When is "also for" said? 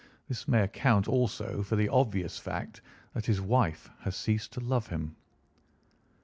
1.07-1.75